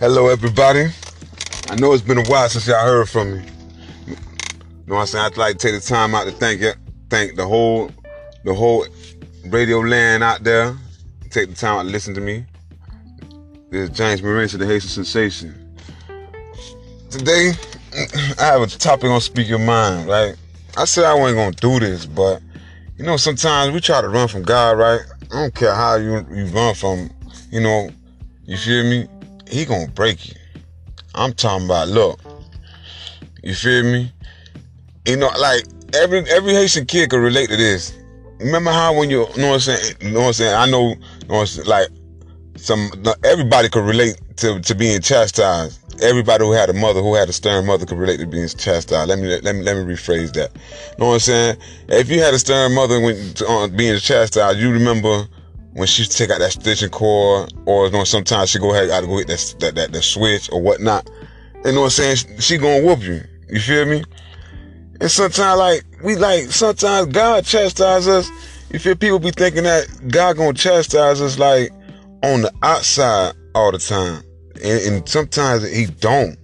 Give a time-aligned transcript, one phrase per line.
[0.00, 0.86] Hello, everybody.
[1.68, 3.44] I know it's been a while since y'all heard from me.
[4.06, 4.14] You
[4.86, 5.26] know what I'm saying?
[5.26, 6.72] I'd like to take the time out to thank you,
[7.10, 7.90] thank the whole,
[8.42, 8.86] the whole
[9.44, 10.74] radio land out there.
[11.28, 12.46] Take the time out to listen to me.
[13.68, 15.76] This is James Marines of the Haitian Sensation.
[17.10, 17.52] Today,
[18.40, 20.34] I have a topic on Speak Your Mind, right?
[20.78, 22.40] I said I wasn't gonna do this, but
[22.96, 25.02] you know, sometimes we try to run from God, right?
[25.30, 27.10] I don't care how you you run from,
[27.50, 27.90] you know,
[28.46, 29.06] you feel me?
[29.50, 30.34] He gonna break you.
[31.14, 32.20] I'm talking about look.
[33.42, 34.12] You feel me?
[35.06, 35.64] You know, like
[35.94, 37.96] every every Haitian kid could relate to this.
[38.38, 39.96] Remember how when you, you know what I'm saying?
[40.00, 40.54] You know what I'm saying?
[40.54, 41.66] I know, you know saying?
[41.66, 41.88] like
[42.56, 42.90] some
[43.24, 45.78] everybody could relate to to being chastised.
[46.02, 49.08] Everybody who had a mother who had a stern mother could relate to being chastised.
[49.08, 50.52] Let me let me let me rephrase that.
[50.54, 51.56] You know what I'm saying?
[51.88, 55.26] If you had a stern mother when being chastised, you remember
[55.72, 59.06] when she take out that stitching cord, or you know, sometimes she go ahead gotta
[59.06, 61.08] go hit that that that, switch or whatnot.
[61.64, 62.40] You know what I'm saying?
[62.40, 63.22] She gonna whoop you.
[63.48, 64.02] You feel me?
[65.00, 68.30] And sometimes like we like sometimes God chastise us.
[68.70, 71.70] You feel people be thinking that God gonna chastise us like
[72.22, 74.22] on the outside all the time
[74.62, 76.38] and, and sometimes he don't.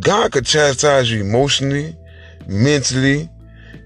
[0.00, 1.96] God could chastise you emotionally,
[2.46, 3.28] mentally,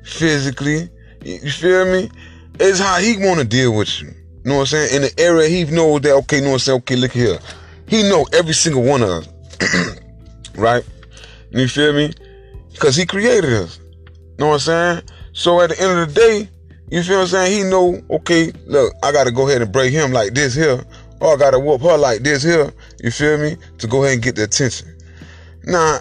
[0.05, 0.89] physically.
[1.25, 2.11] You feel me?
[2.59, 4.12] It's how he want to deal with you.
[4.47, 4.94] You know what I'm saying?
[4.94, 6.78] In the area he knows that, okay, you know what I'm saying?
[6.78, 7.36] Okay, look here.
[7.89, 9.28] He know every single one of us.
[10.55, 10.84] right?
[11.50, 12.12] You feel me?
[12.70, 13.80] Because he created us.
[13.80, 15.03] You know what I'm saying?
[15.33, 16.48] So at the end of the day,
[16.92, 17.58] you feel what I'm saying?
[17.58, 20.81] He know, okay, look, I gotta go ahead and break him like this here
[21.20, 22.72] or I gotta whoop her like this here,
[23.03, 23.56] you feel me?
[23.78, 24.97] To go ahead and get the attention.
[25.64, 25.98] Now,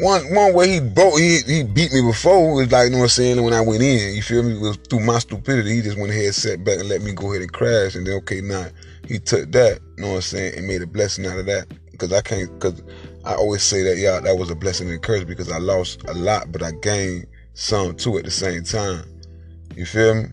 [0.00, 3.04] one one way he broke he he beat me before was like you know what
[3.04, 4.56] I'm saying when I went in, you feel me?
[4.56, 5.74] It was through my stupidity.
[5.76, 8.14] He just went ahead, sat back and let me go ahead and crash and then
[8.14, 8.68] okay now
[9.06, 11.66] he took that, you know what I'm saying, and made a blessing out of that.
[11.98, 12.82] Cause I can't cause
[13.24, 16.14] I always say that yeah, that was a blessing and curse because I lost a
[16.14, 19.04] lot, but I gained some too at the same time.
[19.76, 20.24] You feel me?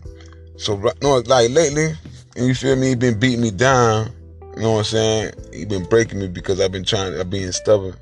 [0.56, 1.92] So no, like lately,
[2.34, 2.88] and you feel me?
[2.88, 4.10] He been beating me down.
[4.56, 5.34] You know what I'm saying?
[5.52, 7.94] He been breaking me because I've been trying, I've been stubborn.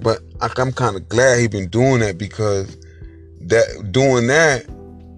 [0.00, 2.76] But I'm kind of glad he been doing that because
[3.42, 4.66] that doing that,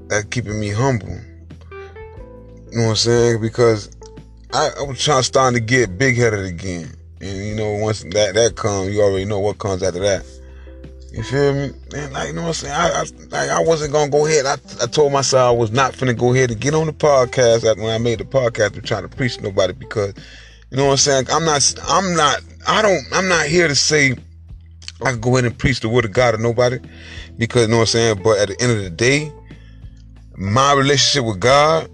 [0.09, 1.09] that keeping me humble.
[1.10, 3.41] You know what I'm saying?
[3.41, 3.94] Because
[4.53, 6.93] I, I was trying starting to get big headed again.
[7.20, 10.26] And you know, once that that comes, you already know what comes after that.
[11.12, 11.70] You feel me?
[11.94, 12.75] And like, you know what I'm saying?
[12.75, 14.47] I, I, like, I wasn't gonna go ahead.
[14.47, 17.69] I, I told myself I was not finna go ahead and get on the podcast
[17.69, 20.14] after when I made the podcast to try to preach to nobody because,
[20.70, 21.26] you know what I'm saying?
[21.31, 24.16] I'm not, I'm not, I don't, I'm not here to say
[25.05, 26.79] I can go ahead and preach the word of God to nobody
[27.39, 28.23] because, you know what I'm saying?
[28.23, 29.33] But at the end of the day,
[30.37, 31.91] my relationship with God,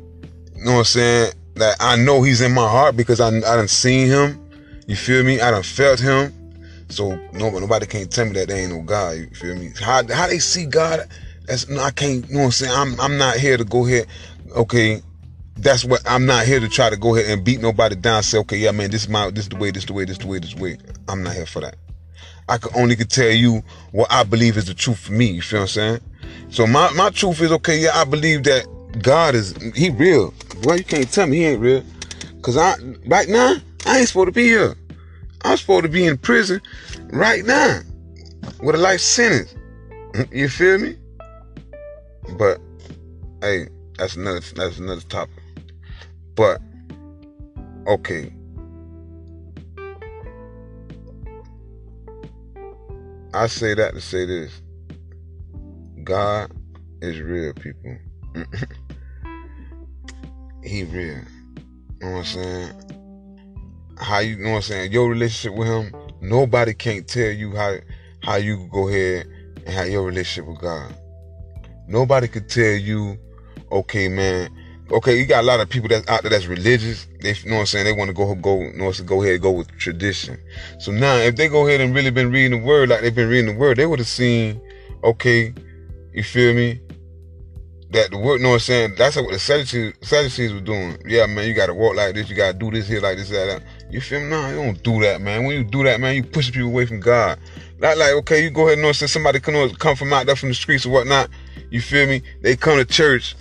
[0.57, 1.33] you know what I'm saying?
[1.55, 4.45] That I know He's in my heart because I, I done seen Him.
[4.87, 5.41] You feel me?
[5.41, 6.33] I done felt Him.
[6.89, 9.17] So nobody, nobody can't tell me that they ain't no God.
[9.17, 9.73] You feel me?
[9.81, 11.09] How how they see God?
[11.47, 12.27] That's I can't.
[12.29, 12.73] You know what I'm saying?
[12.73, 14.07] I'm I'm not here to go ahead.
[14.57, 15.03] Okay,
[15.57, 18.23] that's what I'm not here to try to go ahead and beat nobody down.
[18.23, 20.05] Say okay, yeah, man, this is my this is the way, this is the way,
[20.05, 20.79] this is the way, this is the way.
[21.09, 21.77] I'm not here for that.
[22.49, 25.27] I can only tell you what I believe is the truth for me.
[25.27, 26.01] You feel what I'm saying?
[26.51, 27.79] So my my truth is okay.
[27.79, 28.67] Yeah, I believe that
[29.03, 30.33] God is He real.
[30.65, 31.85] Well, you can't tell me He ain't real.
[32.43, 32.75] Cause I
[33.07, 34.75] right now I ain't supposed to be here.
[35.43, 36.61] I'm supposed to be in prison
[37.11, 37.81] right now
[38.61, 39.55] with a life sentence.
[40.33, 40.97] You feel me?
[42.39, 42.61] But
[43.41, 45.43] hey, that's another that's another topic.
[46.35, 46.61] But
[47.87, 48.33] okay.
[53.39, 54.61] I say that to say this.
[56.03, 56.51] God
[57.01, 57.97] is real, people.
[60.65, 61.19] he real.
[61.19, 61.25] You
[62.01, 62.89] know what I'm saying?
[64.01, 67.77] how you, know what I'm saying, your relationship with him, nobody can't tell you how
[68.23, 69.27] how you go ahead
[69.57, 70.95] and have your relationship with God.
[71.87, 73.19] Nobody could tell you,
[73.71, 74.51] okay, man,
[74.91, 77.07] okay, you got a lot of people that's out there that's religious.
[77.21, 79.35] They you know what I'm saying, they want to go go you know, go ahead
[79.35, 80.39] and go with tradition.
[80.79, 83.29] So now if they go ahead and really been reading the word like they've been
[83.29, 84.61] reading the word, they would have seen,
[85.05, 85.55] okay,
[86.13, 86.81] you feel me?
[87.91, 88.95] that the word, you know what I'm saying?
[88.97, 90.99] That's what the Sadducees, Sadducees were doing.
[91.07, 93.47] Yeah, man, you gotta walk like this, you gotta do this here like this, that,
[93.47, 93.63] that.
[93.91, 94.29] You feel me?
[94.29, 95.45] No, you don't do that, man.
[95.45, 97.39] When you do that, man, you push people away from God.
[97.79, 100.37] Not like, okay, you go ahead and know, say somebody come, come from out there
[100.37, 101.31] from the streets or whatnot.
[101.71, 102.23] You feel me?
[102.43, 103.37] They come to church.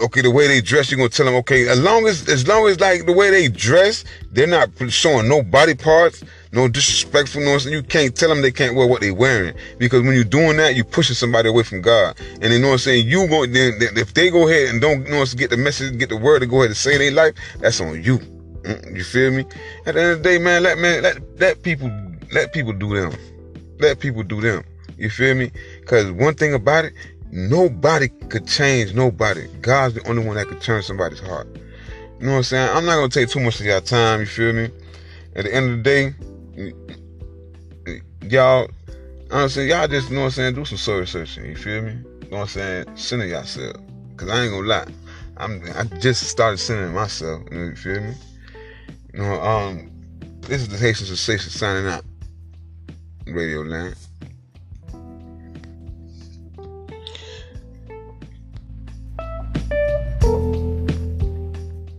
[0.00, 2.66] Okay, the way they dress, you're gonna tell them, okay, as long as, as long
[2.68, 7.58] as like the way they dress, they're not showing no body parts, no disrespectful, no,
[7.58, 9.54] you can't tell them they can't wear what they're wearing.
[9.78, 12.18] Because when you're doing that, you're pushing somebody away from God.
[12.40, 13.08] And you know what I'm saying?
[13.08, 16.08] You go, then, if they go ahead and don't, you know, get the message, get
[16.08, 18.18] the word to go ahead and say their life, that's on you.
[18.62, 19.44] Mm, you feel me?
[19.86, 21.90] At the end of the day, man, let man let let people
[22.32, 23.18] let people do them.
[23.78, 24.64] Let people do them.
[24.98, 25.50] You feel me?
[25.86, 26.92] Cause one thing about it,
[27.30, 29.46] nobody could change nobody.
[29.60, 31.46] God's the only one that could turn somebody's heart.
[32.18, 32.70] You know what I'm saying?
[32.76, 34.70] I'm not gonna take too much of your time, you feel me?
[35.36, 36.14] At the end of the day,
[38.28, 38.68] y'all,
[39.30, 41.82] I'm saying y'all just you know what I'm saying, do some soul searching, you feel
[41.82, 41.92] me?
[41.92, 42.96] You know what I'm saying?
[42.96, 43.76] Center yourself.
[44.16, 44.86] Cause I ain't gonna lie.
[45.38, 48.14] I'm I just started centering myself, you, know, you feel me?
[49.14, 49.90] You know, um,
[50.42, 52.04] this is the Haitian Sensation signing out.
[53.26, 53.96] Radio Land.